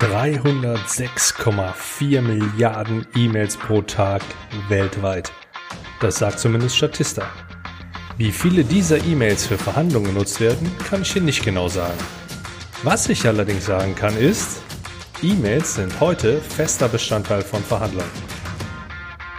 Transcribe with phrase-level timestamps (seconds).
[0.00, 4.20] 306,4 Milliarden E-Mails pro Tag
[4.68, 5.30] weltweit.
[6.00, 7.22] Das sagt zumindest Statista.
[8.16, 11.96] Wie viele dieser E-Mails für Verhandlungen genutzt werden, kann ich hier nicht genau sagen.
[12.82, 14.60] Was ich allerdings sagen kann ist,
[15.22, 18.10] E-Mails sind heute fester Bestandteil von Verhandlungen.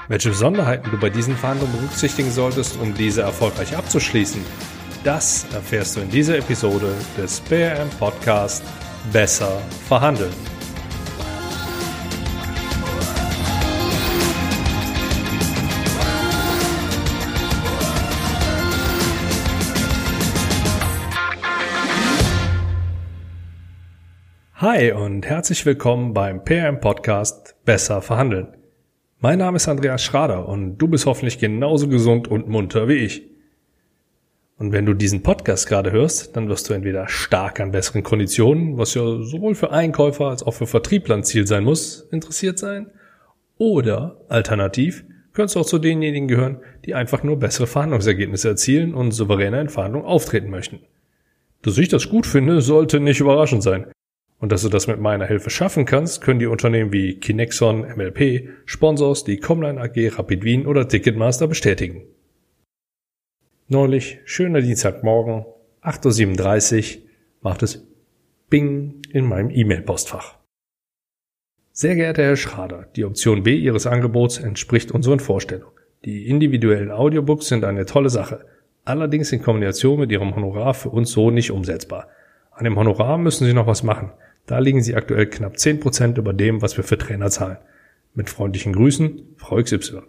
[0.07, 4.45] Welche Besonderheiten du bei diesen Verhandlungen berücksichtigen solltest, um diese erfolgreich abzuschließen,
[5.03, 8.63] das erfährst du in dieser Episode des BRM Podcast
[9.13, 10.33] Besser verhandeln.
[24.55, 28.57] Hi und herzlich willkommen beim PRM Podcast Besser verhandeln.
[29.19, 33.36] Mein Name ist Andreas Schrader und du bist hoffentlich genauso gesund und munter wie ich.
[34.59, 38.77] Und wenn du diesen Podcast gerade hörst, dann wirst du entweder stark an besseren Konditionen,
[38.77, 42.89] was ja sowohl für Einkäufer als auch für Vertriebler ein Ziel sein muss, interessiert sein.
[43.59, 49.11] Oder alternativ könntest du auch zu denjenigen gehören, die einfach nur bessere Verhandlungsergebnisse erzielen und
[49.11, 50.79] souveräner in Verhandlungen auftreten möchten.
[51.61, 53.85] Dass ich das gut finde, sollte nicht überraschend sein.
[54.39, 58.49] Und dass du das mit meiner Hilfe schaffen kannst, können die Unternehmen wie Kinexon, MLP,
[58.65, 62.03] Sponsors, die Comline AG, Rapid Wien oder Ticketmaster bestätigen.
[63.69, 65.43] Neulich, schöner Dienstagmorgen,
[65.81, 67.01] 8.37 Uhr,
[67.41, 67.85] macht es
[68.49, 70.37] Bing in meinem E-Mail-Postfach.
[71.73, 75.73] Sehr geehrter Herr Schrader, die Option B Ihres Angebots entspricht unseren Vorstellungen.
[76.05, 78.45] Die individuellen Audiobooks sind eine tolle Sache,
[78.85, 82.07] allerdings in Kombination mit Ihrem Honorar für uns so nicht umsetzbar.
[82.51, 84.13] An dem Honorar müssen Sie noch was machen.
[84.45, 87.57] Da liegen Sie aktuell knapp 10% über dem, was wir für Trainer zahlen.
[88.13, 90.03] Mit freundlichen Grüßen, Frau XY.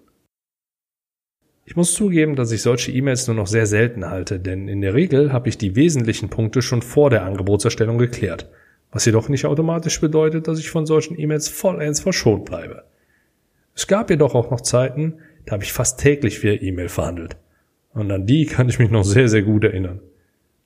[1.69, 4.95] Ich muss zugeben, dass ich solche E-Mails nur noch sehr selten halte, denn in der
[4.95, 8.49] Regel habe ich die wesentlichen Punkte schon vor der Angebotserstellung geklärt,
[8.91, 12.85] was jedoch nicht automatisch bedeutet, dass ich von solchen E-Mails vollends verschont bleibe.
[13.75, 17.37] Es gab jedoch auch noch Zeiten, da habe ich fast täglich via E-Mail verhandelt.
[17.93, 20.01] Und an die kann ich mich noch sehr, sehr gut erinnern.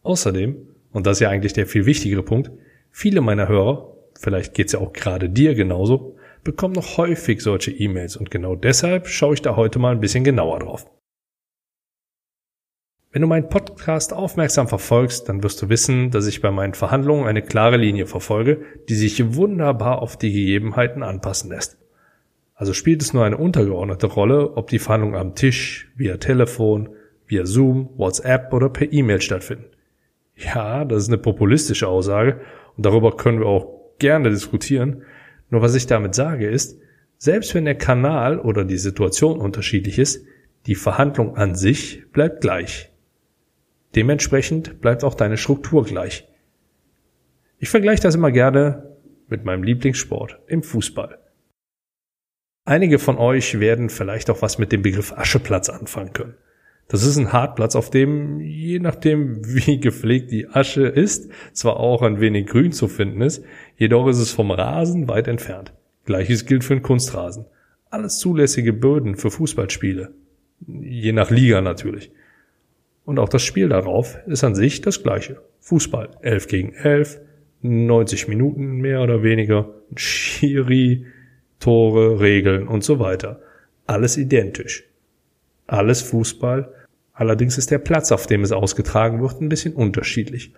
[0.04, 0.54] Außerdem,
[0.92, 2.52] und das ist ja eigentlich der viel wichtigere Punkt,
[2.92, 8.16] viele meiner Hörer, vielleicht geht's ja auch gerade dir genauso, bekomme noch häufig solche E-Mails
[8.16, 10.86] und genau deshalb schaue ich da heute mal ein bisschen genauer drauf.
[13.12, 17.26] Wenn du meinen Podcast aufmerksam verfolgst, dann wirst du wissen, dass ich bei meinen Verhandlungen
[17.26, 21.76] eine klare Linie verfolge, die sich wunderbar auf die Gegebenheiten anpassen lässt.
[22.54, 26.88] Also spielt es nur eine untergeordnete Rolle, ob die Verhandlungen am Tisch, via Telefon,
[27.26, 29.66] via Zoom, WhatsApp oder per E-Mail stattfinden.
[30.34, 32.40] Ja, das ist eine populistische Aussage
[32.76, 35.02] und darüber können wir auch gerne diskutieren,
[35.52, 36.80] nur was ich damit sage ist,
[37.18, 40.24] selbst wenn der Kanal oder die Situation unterschiedlich ist,
[40.66, 42.90] die Verhandlung an sich bleibt gleich.
[43.94, 46.26] Dementsprechend bleibt auch deine Struktur gleich.
[47.58, 48.96] Ich vergleiche das immer gerne
[49.28, 51.18] mit meinem Lieblingssport, im Fußball.
[52.64, 56.34] Einige von euch werden vielleicht auch was mit dem Begriff Ascheplatz anfangen können.
[56.92, 62.02] Das ist ein Hartplatz, auf dem, je nachdem wie gepflegt die Asche ist, zwar auch
[62.02, 63.42] ein wenig grün zu finden ist,
[63.82, 65.72] Jedoch ist es vom Rasen weit entfernt.
[66.04, 67.46] Gleiches gilt für den Kunstrasen.
[67.90, 70.12] Alles zulässige Böden für Fußballspiele.
[70.68, 72.12] Je nach Liga natürlich.
[73.04, 75.40] Und auch das Spiel darauf ist an sich das gleiche.
[75.58, 77.20] Fußball 11 gegen 11,
[77.62, 81.06] 90 Minuten mehr oder weniger, Schiri,
[81.58, 83.40] Tore, Regeln und so weiter.
[83.86, 84.84] Alles identisch.
[85.66, 86.72] Alles Fußball.
[87.22, 90.54] Allerdings ist der Platz, auf dem es ausgetragen wird, ein bisschen unterschiedlich.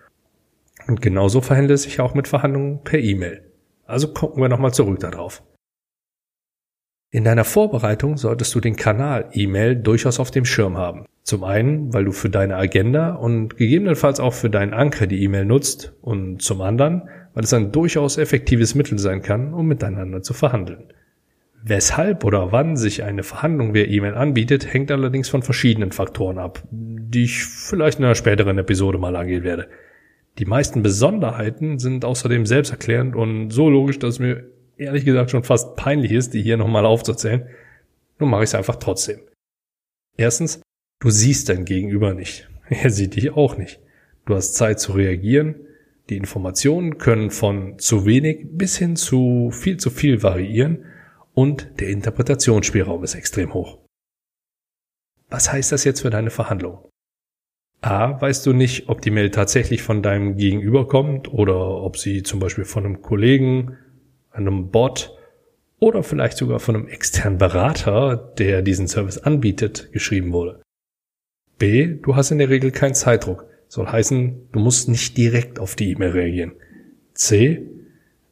[0.88, 3.42] Und genauso verhält es sich auch mit Verhandlungen per E-Mail.
[3.84, 5.42] Also gucken wir nochmal zurück darauf.
[7.10, 11.04] In deiner Vorbereitung solltest du den Kanal E-Mail durchaus auf dem Schirm haben.
[11.22, 15.44] Zum einen, weil du für deine Agenda und gegebenenfalls auch für deinen Anker die E-Mail
[15.44, 20.32] nutzt und zum anderen, weil es ein durchaus effektives Mittel sein kann, um miteinander zu
[20.32, 20.94] verhandeln.
[21.66, 26.62] Weshalb oder wann sich eine Verhandlung via E-Mail anbietet, hängt allerdings von verschiedenen Faktoren ab,
[26.70, 29.70] die ich vielleicht in einer späteren Episode mal angehen werde.
[30.38, 34.44] Die meisten Besonderheiten sind außerdem selbsterklärend und so logisch, dass es mir
[34.76, 37.46] ehrlich gesagt schon fast peinlich ist, die hier nochmal aufzuzählen.
[38.18, 39.20] Nun mache ich es einfach trotzdem.
[40.18, 40.60] Erstens,
[41.00, 42.46] du siehst dein Gegenüber nicht.
[42.68, 43.80] Er sieht dich auch nicht.
[44.26, 45.54] Du hast Zeit zu reagieren.
[46.10, 50.84] Die Informationen können von zu wenig bis hin zu viel zu viel variieren
[51.34, 53.78] und der Interpretationsspielraum ist extrem hoch.
[55.28, 56.88] Was heißt das jetzt für deine Verhandlung?
[57.80, 62.22] A, weißt du nicht, ob die Mail tatsächlich von deinem Gegenüber kommt oder ob sie
[62.22, 63.76] zum Beispiel von einem Kollegen,
[64.30, 65.14] einem Bot
[65.80, 70.62] oder vielleicht sogar von einem externen Berater, der diesen Service anbietet, geschrieben wurde.
[71.58, 73.46] B, du hast in der Regel keinen Zeitdruck.
[73.68, 76.52] Soll heißen, du musst nicht direkt auf die E-Mail reagieren.
[77.12, 77.68] C,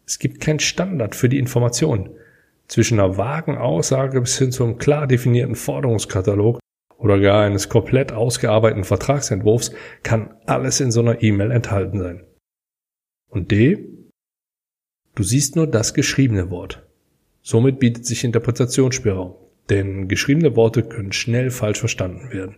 [0.06, 2.10] Es gibt keinen Standard für die Informationen.
[2.72, 6.58] Zwischen einer vagen Aussage bis hin zu einem klar definierten Forderungskatalog
[6.96, 9.72] oder gar eines komplett ausgearbeiteten Vertragsentwurfs
[10.02, 12.24] kann alles in so einer E-Mail enthalten sein.
[13.28, 13.90] Und D?
[15.14, 16.88] Du siehst nur das geschriebene Wort.
[17.42, 19.34] Somit bietet sich Interpretationsspielraum,
[19.68, 22.56] denn geschriebene Worte können schnell falsch verstanden werden.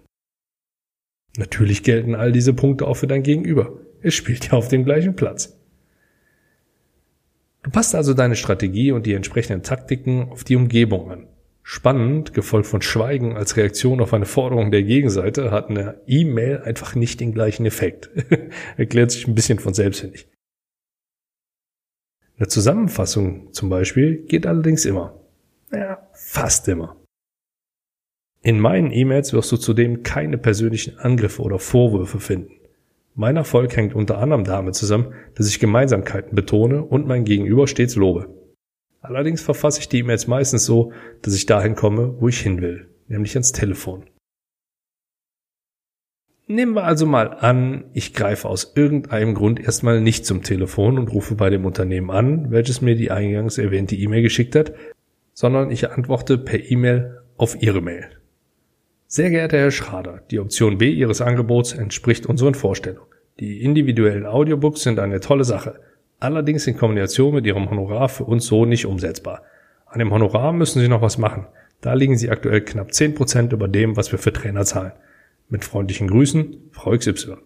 [1.38, 3.80] Natürlich gelten all diese Punkte auch für dein Gegenüber.
[4.00, 5.53] Es spielt ja auf dem gleichen Platz.
[7.64, 11.28] Du passt also deine Strategie und die entsprechenden Taktiken auf die Umgebung an.
[11.62, 16.94] Spannend, gefolgt von Schweigen als Reaktion auf eine Forderung der Gegenseite, hat eine E-Mail einfach
[16.94, 18.10] nicht den gleichen Effekt.
[18.76, 20.28] Erklärt sich ein bisschen von selbst, finde ich.
[22.36, 25.18] Eine Zusammenfassung zum Beispiel geht allerdings immer.
[25.72, 27.00] Ja, fast immer.
[28.42, 32.60] In meinen E-Mails wirst du zudem keine persönlichen Angriffe oder Vorwürfe finden.
[33.16, 37.94] Mein Erfolg hängt unter anderem damit zusammen, dass ich Gemeinsamkeiten betone und mein Gegenüber stets
[37.94, 38.28] lobe.
[39.00, 42.88] Allerdings verfasse ich die E-Mails meistens so, dass ich dahin komme, wo ich hin will,
[43.06, 44.06] nämlich ans Telefon.
[46.46, 51.08] Nehmen wir also mal an, ich greife aus irgendeinem Grund erstmal nicht zum Telefon und
[51.08, 54.74] rufe bei dem Unternehmen an, welches mir die eingangs erwähnte E-Mail geschickt hat,
[55.32, 58.10] sondern ich antworte per E-Mail auf Ihre Mail.
[59.06, 63.06] Sehr geehrter Herr Schrader, die Option B Ihres Angebots entspricht unseren Vorstellungen.
[63.38, 65.80] Die individuellen Audiobooks sind eine tolle Sache,
[66.20, 69.42] allerdings in Kombination mit Ihrem Honorar für uns so nicht umsetzbar.
[69.86, 71.46] An dem Honorar müssen Sie noch was machen.
[71.80, 74.92] Da liegen Sie aktuell knapp 10% über dem, was wir für Trainer zahlen.
[75.48, 77.36] Mit freundlichen Grüßen, Frau XY.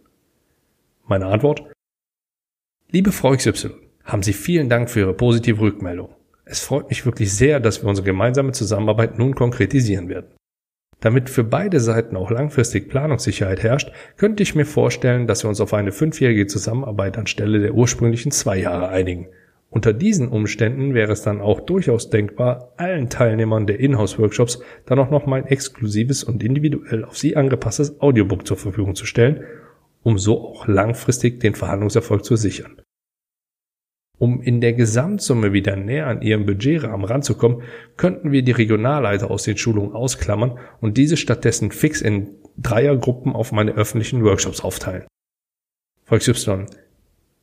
[1.06, 1.64] Meine Antwort?
[2.90, 3.70] Liebe Frau XY,
[4.04, 6.14] haben Sie vielen Dank für Ihre positive Rückmeldung.
[6.44, 10.37] Es freut mich wirklich sehr, dass wir unsere gemeinsame Zusammenarbeit nun konkretisieren werden.
[11.00, 15.60] Damit für beide Seiten auch langfristig Planungssicherheit herrscht, könnte ich mir vorstellen, dass wir uns
[15.60, 19.28] auf eine fünfjährige Zusammenarbeit anstelle der ursprünglichen zwei Jahre einigen.
[19.70, 25.10] Unter diesen Umständen wäre es dann auch durchaus denkbar, allen Teilnehmern der Inhouse-Workshops dann auch
[25.10, 29.44] noch mein exklusives und individuell auf sie angepasstes Audiobook zur Verfügung zu stellen,
[30.02, 32.80] um so auch langfristig den Verhandlungserfolg zu sichern.
[34.18, 37.62] Um in der Gesamtsumme wieder näher an ihrem Budgetrahmen ranzukommen,
[37.96, 43.52] könnten wir die Regionalleiter aus den Schulungen ausklammern und diese stattdessen fix in Dreiergruppen auf
[43.52, 45.06] meine öffentlichen Workshops aufteilen.
[46.04, 46.66] Volks Y,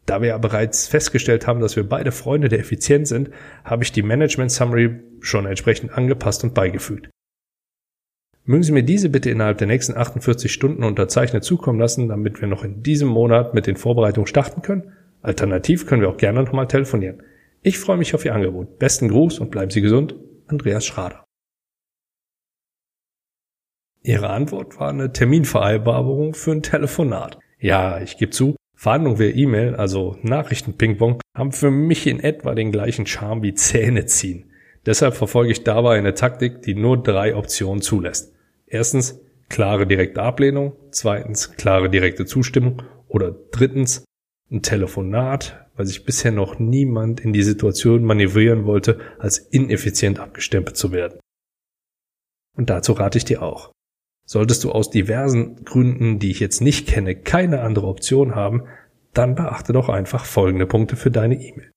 [0.06, 3.30] da wir ja bereits festgestellt haben, dass wir beide Freunde der Effizienz sind,
[3.64, 7.10] habe ich die Management Summary schon entsprechend angepasst und beigefügt.
[8.44, 12.48] Mögen Sie mir diese bitte innerhalb der nächsten 48 Stunden unterzeichnet zukommen lassen, damit wir
[12.48, 14.95] noch in diesem Monat mit den Vorbereitungen starten können?
[15.26, 17.24] Alternativ können wir auch gerne nochmal telefonieren.
[17.62, 18.80] Ich freue mich auf Ihr Angebot.
[18.80, 20.16] Besten Gruß und bleiben Sie gesund.
[20.48, 21.26] Andreas Schrader.
[24.04, 27.40] Ihre Antwort war eine Terminvereinbarung für ein Telefonat.
[27.60, 32.72] Ja, ich gebe zu, Verhandlungen via E-Mail, also Nachrichten-Ping-Pong, haben für mich in etwa den
[32.72, 34.52] gleichen Charme wie Zähne ziehen.
[34.86, 38.36] Deshalb verfolge ich dabei eine Taktik, die nur drei Optionen zulässt.
[38.68, 39.20] Erstens
[39.50, 44.06] klare direkte Ablehnung, zweitens klare direkte Zustimmung oder drittens
[44.52, 50.78] ein Telefonat, weil sich bisher noch niemand in die Situation manövrieren wollte, als ineffizient abgestempelt
[50.78, 51.20] zu werden.
[52.56, 53.72] Und dazu rate ich dir auch.
[54.26, 58.64] Solltest du aus diversen Gründen, die ich jetzt nicht kenne, keine andere Option haben,
[59.14, 61.72] dann beachte doch einfach folgende Punkte für deine E-Mail.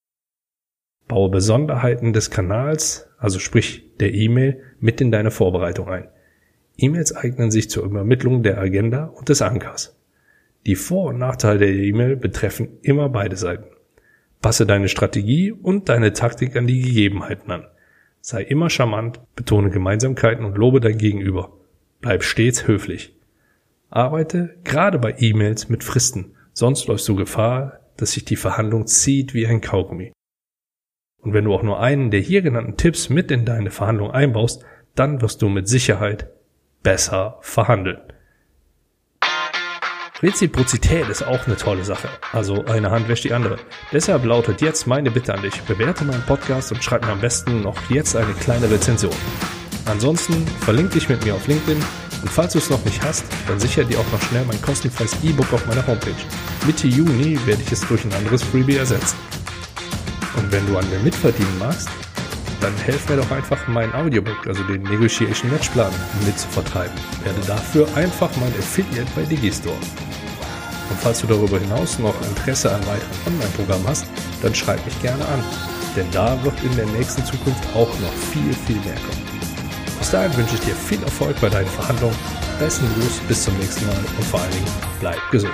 [1.07, 6.09] Baue Besonderheiten des Kanals, also sprich der E-Mail, mit in deine Vorbereitung ein.
[6.77, 9.98] E-Mails eignen sich zur Übermittlung der Agenda und des Ankers.
[10.69, 13.71] Die Vor- und Nachteile der E-Mail betreffen immer beide Seiten.
[14.43, 17.67] Passe deine Strategie und deine Taktik an die Gegebenheiten an.
[18.21, 21.57] Sei immer charmant, betone Gemeinsamkeiten und lobe dein Gegenüber.
[22.03, 23.17] Bleib stets höflich.
[23.89, 29.33] Arbeite gerade bei E-Mails mit Fristen, sonst läufst du Gefahr, dass sich die Verhandlung zieht
[29.33, 30.13] wie ein Kaugummi.
[31.23, 34.67] Und wenn du auch nur einen der hier genannten Tipps mit in deine Verhandlung einbaust,
[34.95, 36.29] dann wirst du mit Sicherheit
[36.83, 38.03] besser verhandeln.
[40.21, 42.09] Reziprozität ist auch eine tolle Sache.
[42.33, 43.57] Also eine Hand wäscht die andere.
[43.93, 45.61] Deshalb lautet jetzt meine Bitte an dich.
[45.63, 49.15] Bewerte meinen Podcast und schreib mir am besten noch jetzt eine kleine Rezension.
[49.87, 51.81] Ansonsten verlinke dich mit mir auf LinkedIn
[52.23, 55.17] und falls du es noch nicht hast, dann sicher dir auch noch schnell mein kostenfreies
[55.23, 56.11] E-Book auf meiner Homepage.
[56.67, 59.17] Mitte Juni werde ich es durch ein anderes Freebie ersetzen.
[60.37, 61.89] Und wenn du an mir mitverdienen magst,
[62.61, 65.93] dann helf mir doch einfach mein Audiobook, also den Negotiation Matchplan,
[66.27, 66.95] mit zu vertreiben.
[67.23, 69.77] Werde dafür einfach mein Affiliate bei Digistore.
[70.91, 74.07] Und falls du darüber hinaus noch Interesse an weiteren Online-Programmen hast,
[74.43, 75.43] dann schreib mich gerne an.
[75.97, 79.29] Denn da wird in der nächsten Zukunft auch noch viel, viel mehr kommen.
[79.99, 82.17] Bis dahin wünsche ich dir viel Erfolg bei deinen Verhandlungen.
[82.59, 84.67] Besten Gruß, bis zum nächsten Mal und vor allen Dingen
[85.01, 85.53] bleib gesund.